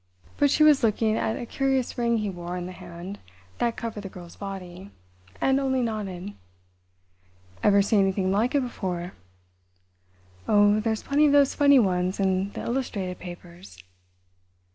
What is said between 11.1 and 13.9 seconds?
of those funny ones in the illustrated papers."